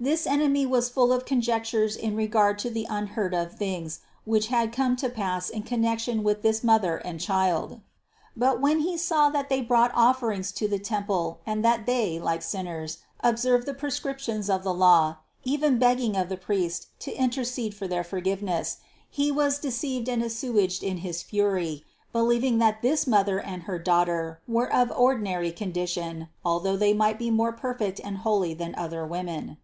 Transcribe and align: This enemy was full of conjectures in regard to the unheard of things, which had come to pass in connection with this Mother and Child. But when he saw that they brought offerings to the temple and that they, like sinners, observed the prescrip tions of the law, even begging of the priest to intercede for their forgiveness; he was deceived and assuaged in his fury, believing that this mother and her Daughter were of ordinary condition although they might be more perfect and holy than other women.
This 0.00 0.26
enemy 0.26 0.66
was 0.66 0.90
full 0.90 1.14
of 1.14 1.24
conjectures 1.24 1.96
in 1.96 2.14
regard 2.14 2.58
to 2.58 2.68
the 2.68 2.86
unheard 2.90 3.32
of 3.32 3.56
things, 3.56 4.00
which 4.26 4.48
had 4.48 4.70
come 4.72 4.96
to 4.96 5.08
pass 5.08 5.48
in 5.48 5.62
connection 5.62 6.22
with 6.22 6.42
this 6.42 6.62
Mother 6.62 6.98
and 6.98 7.18
Child. 7.20 7.80
But 8.36 8.60
when 8.60 8.80
he 8.80 8.98
saw 8.98 9.30
that 9.30 9.48
they 9.48 9.62
brought 9.62 9.92
offerings 9.94 10.52
to 10.54 10.68
the 10.68 10.80
temple 10.80 11.40
and 11.46 11.64
that 11.64 11.86
they, 11.86 12.18
like 12.18 12.42
sinners, 12.42 12.98
observed 13.20 13.64
the 13.66 13.72
prescrip 13.72 14.18
tions 14.18 14.50
of 14.50 14.62
the 14.62 14.74
law, 14.74 15.18
even 15.42 15.78
begging 15.78 16.18
of 16.18 16.28
the 16.28 16.36
priest 16.36 16.88
to 16.98 17.12
intercede 17.14 17.72
for 17.74 17.88
their 17.88 18.04
forgiveness; 18.04 18.78
he 19.08 19.32
was 19.32 19.58
deceived 19.58 20.08
and 20.10 20.22
assuaged 20.22 20.82
in 20.82 20.98
his 20.98 21.22
fury, 21.22 21.82
believing 22.12 22.58
that 22.58 22.82
this 22.82 23.06
mother 23.06 23.40
and 23.40 23.62
her 23.62 23.78
Daughter 23.78 24.42
were 24.46 24.70
of 24.70 24.90
ordinary 24.94 25.52
condition 25.52 26.28
although 26.44 26.76
they 26.76 26.92
might 26.92 27.18
be 27.18 27.30
more 27.30 27.52
perfect 27.52 27.98
and 28.00 28.18
holy 28.18 28.52
than 28.52 28.74
other 28.74 29.06
women. 29.06 29.56